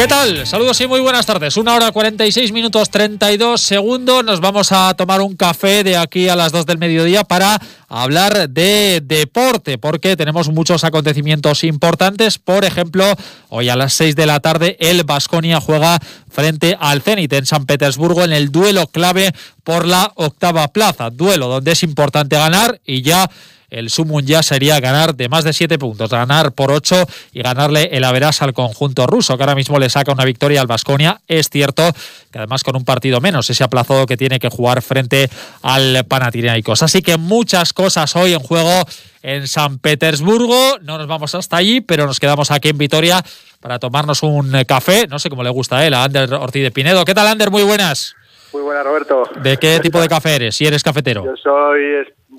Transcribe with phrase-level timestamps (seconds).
[0.00, 0.46] ¿Qué tal?
[0.46, 1.58] Saludos y muy buenas tardes.
[1.58, 4.24] Una hora 46 minutos 32 segundos.
[4.24, 8.48] Nos vamos a tomar un café de aquí a las 2 del mediodía para hablar
[8.48, 12.38] de deporte, porque tenemos muchos acontecimientos importantes.
[12.38, 13.04] Por ejemplo,
[13.50, 15.98] hoy a las 6 de la tarde el Vasconia juega
[16.30, 21.10] frente al Zenit en San Petersburgo en el duelo clave por la octava plaza.
[21.10, 23.30] Duelo donde es importante ganar y ya
[23.70, 27.88] el sumum ya sería ganar de más de 7 puntos, ganar por 8 y ganarle
[27.92, 31.20] el Averas al conjunto ruso, que ahora mismo le saca una victoria al Vasconia.
[31.28, 31.82] Es cierto
[32.30, 35.28] que además con un partido menos, ese aplazado que tiene que jugar frente
[35.62, 36.82] al Panathinaikos.
[36.82, 38.84] Así que muchas cosas hoy en juego
[39.22, 40.78] en San Petersburgo.
[40.82, 43.22] No nos vamos hasta allí, pero nos quedamos aquí en Vitoria
[43.60, 45.06] para tomarnos un café.
[45.08, 47.04] No sé cómo le gusta a él, a Ander Ortiz de Pinedo.
[47.04, 47.50] ¿Qué tal, Ander?
[47.50, 48.14] Muy buenas.
[48.52, 49.22] Muy buenas, Roberto.
[49.42, 50.56] ¿De qué tipo de café eres?
[50.56, 51.24] Si eres cafetero.
[51.24, 51.80] Yo soy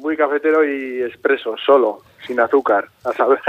[0.01, 3.39] muy cafetero y expreso, solo, sin azúcar, a saber.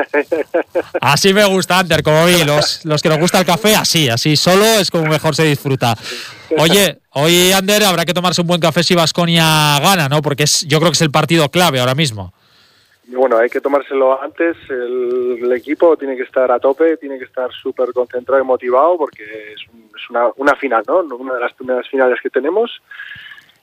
[1.00, 4.36] Así me gusta, Ander, como vi, los, los que nos gusta el café, así, así,
[4.36, 5.94] solo es como mejor se disfruta.
[6.58, 10.20] Oye, hoy, Ander, habrá que tomarse un buen café si Vasconia gana, ¿no?
[10.20, 12.32] Porque es, yo creo que es el partido clave ahora mismo.
[13.06, 14.56] Bueno, hay que tomárselo antes.
[14.68, 19.22] El, equipo tiene que estar a tope, tiene que estar súper concentrado y motivado porque
[19.52, 21.00] es, es una, una, final, ¿no?
[21.16, 22.80] Una de las primeras finales que tenemos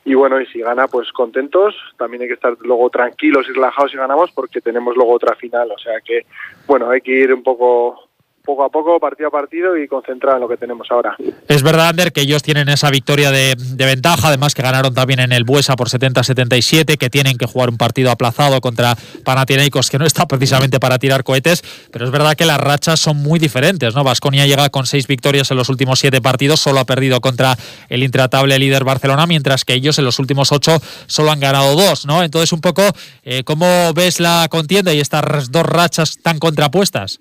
[0.06, 1.76] y bueno, y si gana, pues contentos.
[1.98, 5.72] También hay que estar luego tranquilos y relajados si ganamos porque tenemos luego otra final.
[5.72, 6.26] O sea que,
[6.68, 8.09] bueno, hay que ir un poco
[8.50, 11.16] poco a poco, partido a partido y concentrado en lo que tenemos ahora.
[11.48, 15.32] Es verdad, Ander, que ellos tienen esa victoria de, ventaja, además que ganaron también en
[15.32, 20.06] el Buesa por 70-77, que tienen que jugar un partido aplazado contra Panathinaikos, que no
[20.06, 24.04] está precisamente para tirar cohetes, pero es verdad que las rachas son muy diferentes, ¿no?
[24.04, 27.56] Vasconia llega con seis victorias en los últimos siete partidos, solo ha perdido contra
[27.88, 32.08] el intratable líder Barcelona, mientras que ellos en los últimos ocho solo han ganado dos,
[32.08, 32.24] ¿no?
[32.24, 32.82] Entonces, un poco,
[33.24, 37.20] eh, ¿cómo ves la contienda y estas dos rachas tan contrapuestas?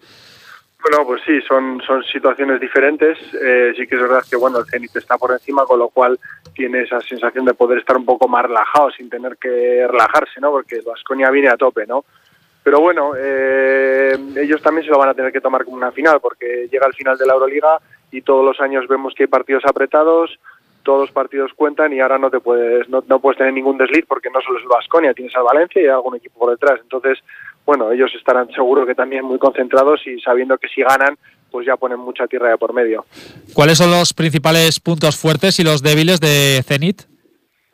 [0.80, 3.18] Bueno, pues sí, son, son situaciones diferentes.
[3.34, 6.18] Eh, sí que es verdad que bueno, el Zenit está por encima, con lo cual
[6.54, 10.50] tiene esa sensación de poder estar un poco más relajado sin tener que relajarse, ¿no?
[10.50, 12.04] Porque Vasconia viene a tope, ¿no?
[12.62, 16.20] Pero bueno, eh, ellos también se lo van a tener que tomar como una final,
[16.20, 17.78] porque llega el final de la Euroliga
[18.10, 20.38] y todos los años vemos que hay partidos apretados,
[20.88, 24.06] todos los partidos cuentan y ahora no te puedes no, no puedes tener ningún desliz
[24.08, 26.80] porque no solo es el Vasconia, tienes al Valencia y algún equipo por detrás.
[26.82, 27.18] Entonces,
[27.66, 31.18] bueno, ellos estarán seguro que también muy concentrados y sabiendo que si ganan,
[31.50, 33.04] pues ya ponen mucha tierra de por medio.
[33.52, 37.02] ¿Cuáles son los principales puntos fuertes y los débiles de Zenit?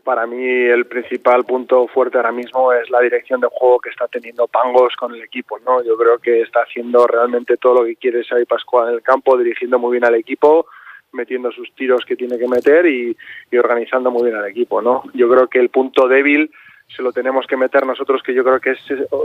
[0.03, 4.09] Para mí el principal punto fuerte ahora mismo es la dirección de juego que está
[4.09, 5.85] teniendo Pangos con el equipo, ¿no?
[5.85, 9.39] Yo creo que está haciendo realmente todo lo que quiere Xavi Pascual en el campo,
[9.39, 10.67] dirigiendo muy bien al equipo,
[11.15, 13.17] metiendo sus tiros que tiene que meter y,
[13.57, 15.05] organizando muy bien al equipo, ¿no?
[15.15, 16.51] Yo creo que el punto débil
[16.95, 18.79] se lo tenemos que meter nosotros, que yo creo que es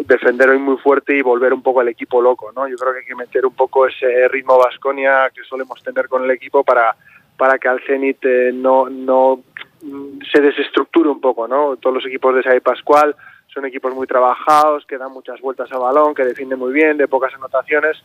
[0.06, 2.68] defender hoy muy fuerte y volver un poco al equipo loco, ¿no?
[2.68, 6.24] Yo creo que hay que meter un poco ese ritmo Vasconia que solemos tener con
[6.24, 6.96] el equipo para,
[7.38, 9.44] para que al Zenit eh, no, no
[10.32, 11.78] se desestructure un poco, ¿no?
[11.78, 13.16] Todos los equipos de Xavi Pascual
[13.54, 17.08] son equipos muy trabajados, que dan muchas vueltas a balón, que defienden muy bien, de
[17.08, 17.98] pocas anotaciones.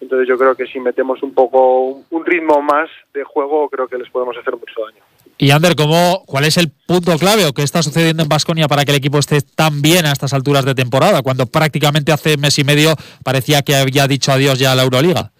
[0.00, 3.98] Entonces yo creo que si metemos un poco un ritmo más de juego, creo que
[3.98, 5.02] les podemos hacer mucho daño.
[5.36, 8.84] Y Ander, ¿cómo, ¿cuál es el punto clave o qué está sucediendo en Basconia para
[8.84, 12.58] que el equipo esté tan bien a estas alturas de temporada, cuando prácticamente hace mes
[12.58, 12.94] y medio
[13.24, 15.30] parecía que había dicho adiós ya a la Euroliga?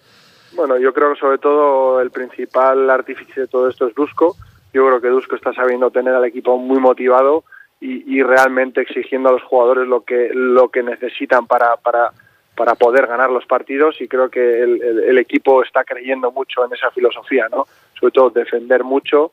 [0.53, 4.35] Bueno, yo creo que sobre todo el principal artífice de todo esto es Dusko.
[4.73, 7.43] Yo creo que Dusko está sabiendo tener al equipo muy motivado
[7.79, 12.11] y, y realmente exigiendo a los jugadores lo que, lo que necesitan para, para,
[12.61, 16.71] para poder ganar los partidos y creo que el, el, equipo está creyendo mucho en
[16.71, 17.65] esa filosofía, ¿no?
[17.99, 19.31] Sobre todo defender mucho,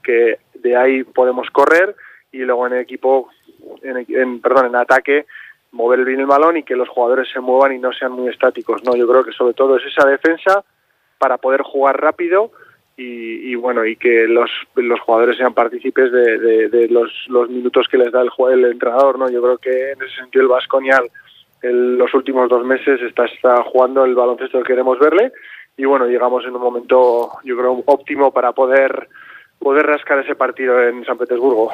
[0.00, 1.96] que de ahí podemos correr
[2.30, 3.30] y luego en el equipo,
[3.82, 5.26] en, en, perdón, en ataque,
[5.72, 8.84] mover bien el balón y que los jugadores se muevan y no sean muy estáticos.
[8.84, 10.62] No, yo creo que sobre todo es esa defensa
[11.18, 12.52] para poder jugar rápido
[12.96, 17.50] y, y bueno y que los, los jugadores sean partícipes de, de, de los, los,
[17.50, 19.18] minutos que les da el, el entrenador.
[19.18, 21.02] No, yo creo que en ese sentido el Vasconia
[21.62, 25.32] en los últimos dos meses está, está jugando el baloncesto que queremos verle
[25.76, 29.08] y bueno llegamos en un momento yo creo óptimo para poder
[29.58, 31.70] poder rascar ese partido en San Petersburgo.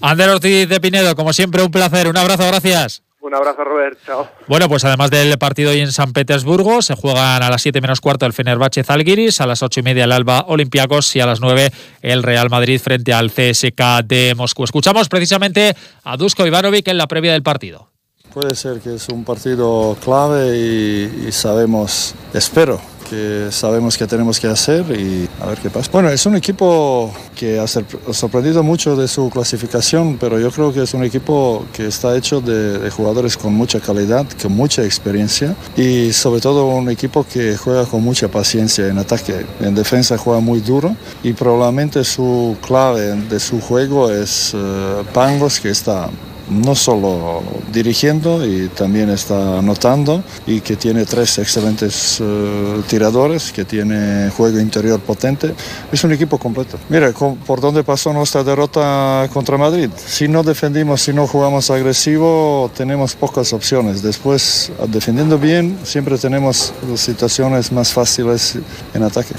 [0.00, 2.08] Ander Ortiz de Pinedo, como siempre, un placer.
[2.08, 3.02] Un abrazo, gracias.
[3.20, 3.98] Un abrazo, Robert.
[4.06, 4.28] Chao.
[4.46, 8.00] Bueno, pues además del partido hoy en San Petersburgo, se juegan a las 7 menos
[8.00, 11.40] cuarto el Fenerbahce Zalgiris, a las 8 y media el Alba Olympiacos y a las
[11.40, 11.70] 9
[12.02, 14.64] el Real Madrid frente al CSK de Moscú.
[14.64, 15.74] Escuchamos precisamente
[16.04, 17.90] a Dusko Ivanovic en la previa del partido.
[18.32, 22.78] Puede ser que es un partido clave y, y sabemos, espero,
[23.08, 25.88] que sabemos que tenemos que hacer y a ver qué pasa.
[25.92, 30.82] Bueno, es un equipo que ha sorprendido mucho de su clasificación, pero yo creo que
[30.82, 35.54] es un equipo que está hecho de, de jugadores con mucha calidad, con mucha experiencia
[35.76, 39.46] y sobre todo un equipo que juega con mucha paciencia en ataque.
[39.60, 45.60] En defensa juega muy duro y probablemente su clave de su juego es uh, Pangos,
[45.60, 46.08] que está
[46.48, 53.64] no solo dirigiendo y también está anotando y que tiene tres excelentes uh, tiradores, que
[53.64, 55.54] tiene juego interior potente.
[55.92, 56.78] Es un equipo completo.
[56.88, 59.90] Mira, por dónde pasó nuestra derrota contra Madrid.
[59.96, 64.02] Si no defendimos, si no jugamos agresivo, tenemos pocas opciones.
[64.02, 68.58] Después, defendiendo bien, siempre tenemos situaciones más fáciles
[68.94, 69.34] en ataque.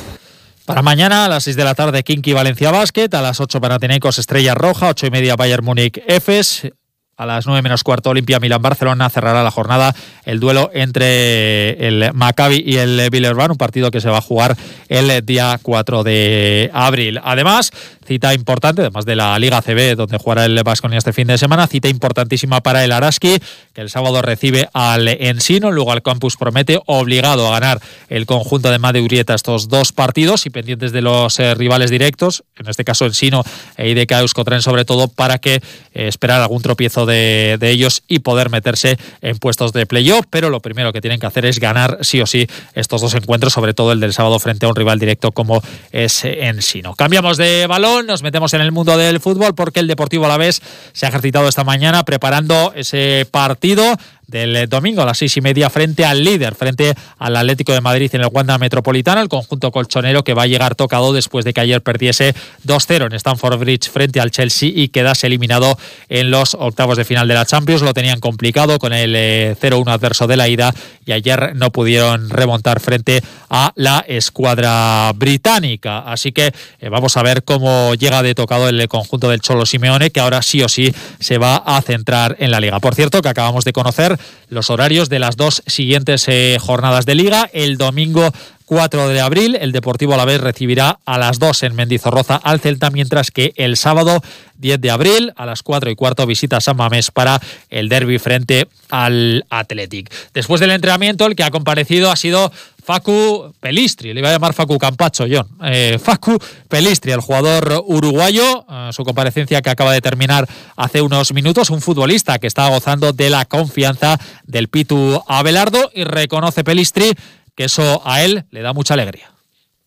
[0.65, 4.19] Para mañana a las 6 de la tarde, Kinky Valencia Basket, a las 8 Panathinaikos
[4.19, 6.68] Estrella Roja, 8 y media Bayern Múnich Efes,
[7.17, 12.63] a las 9 menos cuarto, Olimpia Milán-Barcelona cerrará la jornada el duelo entre el Maccabi
[12.63, 14.55] y el Villarreal, un partido que se va a jugar
[14.87, 17.19] el día 4 de abril.
[17.23, 17.71] Además,
[18.05, 21.65] cita importante, además de la Liga CB, donde jugará el Vasconia este fin de semana,
[21.65, 23.39] cita importantísima para el Araski,
[23.73, 28.69] que el sábado recibe al Ensino, luego al Campus Promete, obligado a ganar el conjunto
[28.69, 32.83] de Made Urieta estos dos partidos y pendientes de los eh, rivales directos, en este
[32.83, 33.43] caso Ensino
[33.75, 35.61] e IDK Euskotren sobre todo, para que eh,
[36.07, 40.25] esperar algún tropiezo de, ellos y poder meterse en puestos de playoff.
[40.30, 43.54] Pero lo primero que tienen que hacer es ganar sí o sí estos dos encuentros,
[43.54, 46.94] sobre todo el del sábado frente a un rival directo como es Ensino.
[46.94, 50.62] Cambiamos de balón, nos metemos en el mundo del fútbol porque el Deportivo Alavés
[50.94, 55.69] se ha ejercitado esta mañana preparando ese partido del domingo a las seis y media
[55.69, 60.24] frente al líder, frente al Atlético de Madrid en el Wanda Metropolitano, el conjunto colchonero
[60.24, 62.35] que va a llegar tocado después de que ayer perdiese
[62.65, 65.77] 2-0 en Stamford Bridge frente al Chelsea y quedase eliminado
[66.09, 67.81] en los octavos de final de la Champions.
[67.81, 70.73] Lo tenían complicado con el 0-1 eh, adverso de la ida
[71.06, 76.00] y ayer no pudieron remontar frente a la escuadra británica.
[76.00, 80.12] Así que eh, vamos a ver cómo llega de tocado el conjunto del Cholo Simeone,
[80.12, 82.80] que ahora sí o sí se va a centrar en la liga.
[82.81, 84.16] Por cierto, que acabamos de conocer
[84.49, 87.49] los horarios de las dos siguientes eh, jornadas de liga.
[87.53, 88.31] El domingo
[88.67, 93.31] 4 de abril, el Deportivo Alavés recibirá a las 2 en Mendizorroza al Celta, mientras
[93.31, 94.21] que el sábado
[94.57, 98.67] 10 de abril a las 4 y cuarto visita San Mamés para el derby frente
[98.89, 100.11] al Athletic.
[100.33, 102.51] Después del entrenamiento, el que ha comparecido ha sido
[102.83, 105.47] Facu Pelistri, le iba a llamar Facu Campacho, John.
[105.63, 106.37] Eh, Facu
[106.67, 111.79] Pelistri, el jugador uruguayo, eh, su comparecencia que acaba de terminar hace unos minutos, un
[111.79, 117.13] futbolista que está gozando de la confianza del Pitu Abelardo y reconoce Pelistri
[117.57, 119.31] que eso a él le da mucha alegría.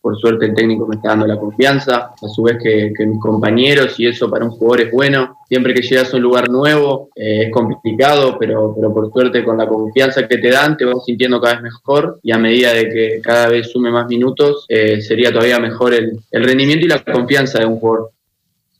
[0.01, 4.01] Por suerte el técnico me está dando la confianza, a su vez que, mis compañeros
[4.01, 5.37] y eso para un jugador es bueno.
[5.47, 9.59] Siempre que llegas a un lugar nuevo eh, es complicado, pero, pero por suerte con
[9.59, 12.89] la confianza que te dan te vas sintiendo cada vez mejor y a medida de
[12.89, 17.05] que cada vez sume más minutos eh, sería todavía mejor el, el rendimiento y la
[17.05, 18.11] confianza de un jugador.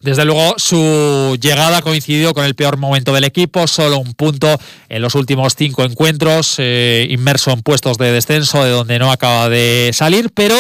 [0.03, 4.49] Desde luego, su llegada coincidió con el peor momento del equipo, solo un punto
[4.89, 9.51] en los últimos cinco encuentros, eh, inmerso en puestos de descenso, de donde no acaba
[9.51, 10.55] de salir, pero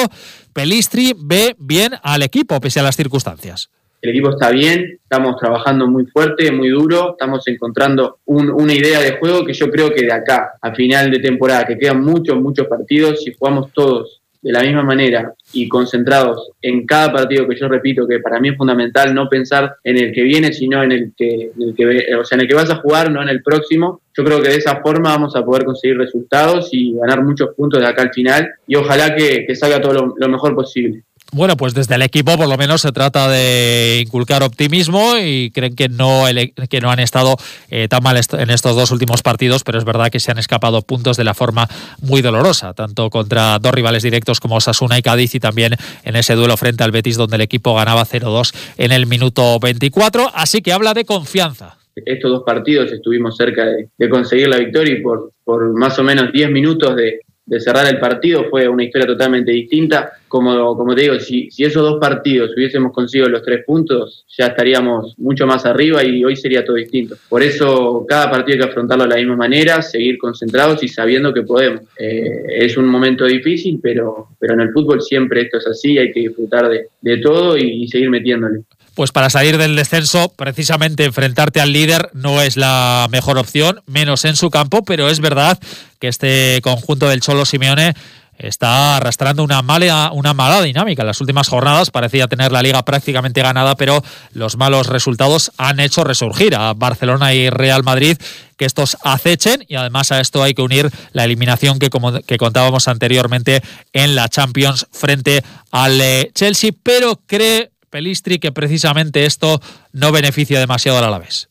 [0.52, 3.70] Pelistri ve bien al equipo, pese a las circunstancias.
[4.02, 9.16] El equipo está bien, estamos trabajando muy fuerte, muy duro, estamos encontrando una idea de
[9.18, 12.66] juego que yo creo que de acá a final de temporada, que quedan muchos, muchos
[12.66, 17.68] partidos, si jugamos todos de la misma manera y concentrados en cada partido que yo
[17.68, 21.12] repito que para mí es fundamental no pensar en el que viene sino en el
[21.16, 23.42] que, en el que o sea en el que vas a jugar no en el
[23.42, 24.00] próximo.
[24.16, 27.80] Yo creo que de esa forma vamos a poder conseguir resultados y ganar muchos puntos
[27.80, 31.94] de acá al final y ojalá que, salga todo lo mejor posible bueno, pues desde
[31.94, 36.24] el equipo por lo menos se trata de inculcar optimismo y creen que no,
[36.68, 37.36] que no han estado
[37.70, 40.82] eh, tan mal en estos dos últimos partidos, pero es verdad que se han escapado
[40.82, 41.68] puntos de la forma
[42.00, 46.34] muy dolorosa, tanto contra dos rivales directos como Sasuna y Cádiz y también en ese
[46.34, 50.72] duelo frente al Betis donde el equipo ganaba 0-2 en el minuto 24, así que
[50.72, 55.32] habla de confianza estos dos partidos estuvimos cerca de, conseguir la victoria y por,
[55.74, 60.12] más o menos 10 minutos de cerrar el partido fue una historia totalmente distinta.
[60.30, 65.14] Como, te digo, si, si esos dos partidos hubiésemos conseguido los tres puntos, ya estaríamos
[65.18, 67.16] mucho más arriba y hoy sería todo distinto.
[67.28, 71.34] Por eso cada partido hay que afrontarlo de la misma manera, seguir concentrados y sabiendo
[71.34, 71.82] que podemos.
[71.98, 76.12] Eh, es un momento difícil, pero, pero en el fútbol siempre esto es así, hay
[76.12, 78.60] que disfrutar de, de todo y seguir metiéndole
[79.00, 84.26] pues para salir del descenso, precisamente enfrentarte al líder no es la mejor opción, menos
[84.26, 85.58] en su campo, pero es verdad
[85.98, 87.94] que este conjunto del Cholo Simeone
[88.42, 91.02] está arrastrando una mala, una dinámica.
[91.02, 95.80] En las últimas jornadas parecía tener la liga prácticamente ganada, pero los malos resultados han
[95.80, 98.16] hecho resurgir a Barcelona y Real Madrid
[98.56, 102.38] que estos acechen y además a esto hay que unir la eliminación que, como, que
[102.38, 109.60] contábamos anteriormente en la Champions frente al eh, Chelsea, pero cree Pelistri que precisamente esto
[109.92, 111.49] no beneficia demasiado al Alavés.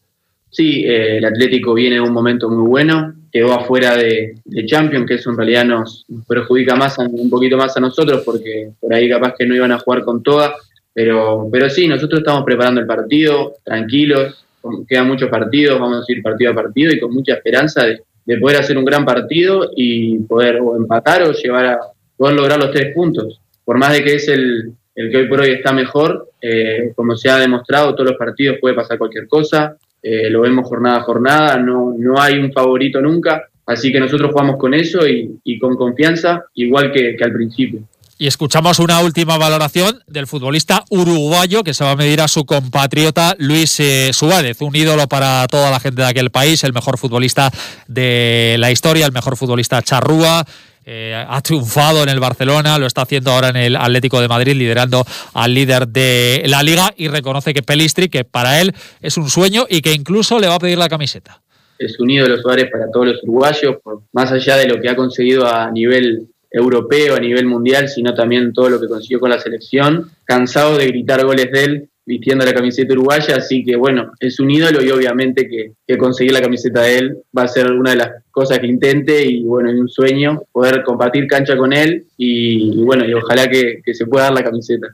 [0.51, 5.05] Sí, eh, el Atlético viene en un momento muy bueno, quedó afuera de, de, Champions,
[5.05, 9.07] que eso en realidad nos, perjudica más un poquito más a nosotros, porque por ahí
[9.07, 10.53] capaz que no iban a jugar con todas,
[10.93, 14.45] pero, pero sí, nosotros estamos preparando el partido, tranquilos,
[14.87, 18.01] quedan muchos partidos, vamos a ir partido a partido y con mucha esperanza de,
[18.39, 21.79] poder hacer un gran partido y poder o empatar o llevar a
[22.15, 23.41] poder lograr los tres puntos.
[23.65, 27.15] Por más de que es el, el que hoy por hoy está mejor, eh, como
[27.15, 31.03] se ha demostrado, todos los partidos puede pasar cualquier cosa, eh, lo vemos jornada a
[31.03, 35.75] jornada, no, no hay un favorito nunca, así que nosotros jugamos con eso y, con
[35.75, 37.81] confianza, igual que al principio.
[38.21, 42.43] Y escuchamos una última valoración del futbolista uruguayo que se va a medir a su
[42.43, 46.97] compatriota Luis eh, Suárez, un ídolo para toda la gente de aquel país, el mejor
[46.97, 47.49] futbolista
[47.87, 50.45] de la historia, el mejor futbolista charrúa.
[50.91, 54.55] Eh, ha triunfado en el Barcelona, lo está haciendo ahora en el Atlético de Madrid,
[54.55, 55.05] liderando
[55.36, 59.67] al líder de la liga y reconoce que Pelistri, que para él es un sueño
[59.69, 61.43] y que incluso le va a pedir la camiseta.
[61.77, 63.75] Es un ídolo Suárez para todos los uruguayos,
[64.13, 68.51] más allá de lo que ha conseguido a nivel europeo, a nivel mundial, sino también
[68.51, 70.10] todo lo que consiguió con la selección.
[70.24, 74.49] Cansado de gritar goles de él vistiendo la camiseta uruguaya, así que bueno, es un
[74.49, 78.09] ídolo y obviamente que, conseguir la camiseta de él va a ser una de las
[78.31, 83.05] cosas que intente y bueno, es un sueño poder compartir cancha con él y, bueno,
[83.05, 84.87] y ojalá que, se pueda dar la camiseta.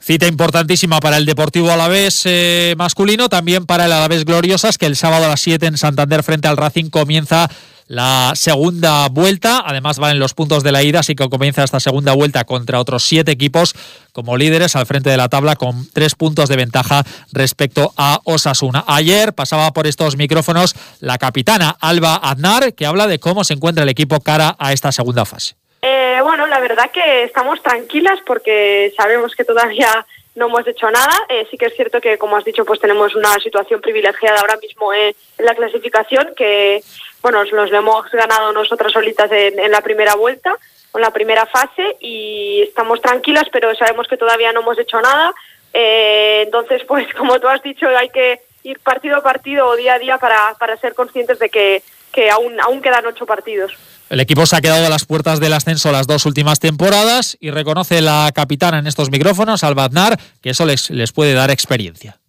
[0.00, 4.96] Cita importantísima para el Deportivo Alavés eh, masculino, también para el Alavés Gloriosas, que el
[4.96, 7.50] sábado a las 7 en Santander frente al Racing comienza
[7.88, 9.62] la segunda vuelta.
[9.64, 12.80] Además, van en los puntos de la ida, así que comienza esta segunda vuelta contra
[12.80, 13.74] otros siete equipos
[14.12, 18.84] como líderes al frente de la tabla con tres puntos de ventaja respecto a Osasuna.
[18.86, 23.84] Ayer pasaba por estos micrófonos la capitana Alba Aznar, que habla de cómo se encuentra
[23.84, 25.54] el equipo cara a esta segunda fase.
[25.82, 31.14] Eh, bueno, la verdad que estamos tranquilas porque sabemos que todavía no hemos hecho nada.
[31.28, 34.56] Eh, sí que es cierto que, como has dicho, pues tenemos una situación privilegiada ahora
[34.56, 36.82] mismo en la clasificación que
[37.26, 40.54] bueno, nos lo hemos ganado nosotras solitas en, la primera vuelta,
[40.94, 45.34] en la primera fase y estamos tranquilas, pero sabemos que todavía no hemos hecho nada.
[45.74, 49.94] Eh, entonces, pues como tú has dicho, hay que ir partido a partido o día
[49.94, 53.72] a día para, para ser conscientes de que, que aún, aún quedan ocho partidos.
[54.08, 57.50] El equipo se ha quedado a las puertas del ascenso las dos últimas temporadas y
[57.50, 62.20] reconoce la capitana en estos micrófonos, Albaznar, que eso les, les puede dar experiencia.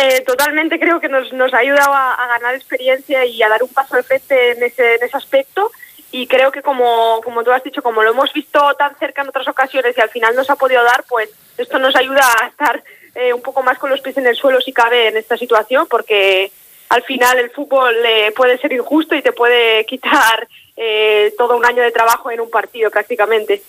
[0.00, 3.68] Eh, totalmente creo que nos, nos ha ayudado a, ganar experiencia y a dar un
[3.68, 5.72] paso al frente en ese, en ese aspecto
[6.12, 9.28] y creo que como, como tú has dicho, como lo hemos visto tan cerca en
[9.28, 12.80] otras ocasiones y al final nos ha podido dar, pues esto nos ayuda a estar
[13.16, 15.88] eh, un poco más con los pies en el suelo si cabe en esta situación
[15.90, 16.52] porque
[16.90, 20.46] al final el fútbol eh, puede ser injusto y te puede quitar
[21.36, 23.62] todo un año de trabajo en un partido prácticamente.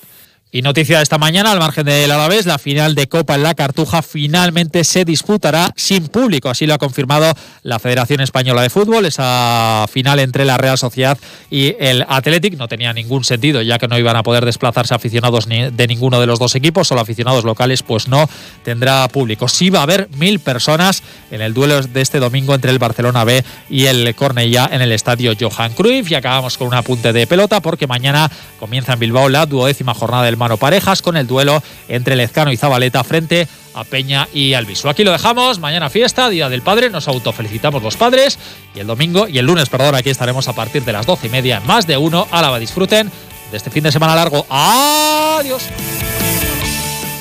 [0.52, 3.54] Y noticia de esta mañana, al margen del Alavés, la final de Copa en la
[3.54, 6.50] Cartuja finalmente se disputará sin público.
[6.50, 9.06] Así lo ha confirmado la Federación Española de Fútbol.
[9.06, 11.20] Esa final entre la Real Sociedad
[11.52, 15.48] y el Athletic no tenía ningún sentido, ya que no iban a poder desplazarse aficionados
[15.48, 18.28] de ninguno de los dos equipos, solo aficionados locales, pues no
[18.64, 19.48] tendrá público.
[19.48, 23.24] Sí va a haber mil personas en el duelo de este domingo entre el Barcelona
[23.24, 26.10] B y el Cornellá en el estadio Johan Cruyff.
[26.10, 30.24] Y acabamos con un apunte de pelota porque mañana comienza en Bilbao la duodécima jornada
[30.24, 34.90] del mano parejas con el duelo entre Lezcano y Zabaleta frente a Peña y Alviso.
[34.90, 38.40] Aquí lo dejamos, mañana fiesta, Día del Padre, nos autofelicitamos los padres
[38.74, 41.30] y el domingo y el lunes, perdón, aquí estaremos a partir de las doce y
[41.30, 42.28] media más de uno.
[42.32, 43.12] Álava, disfruten
[43.52, 44.46] de este fin de semana largo.
[44.50, 45.70] Adiós.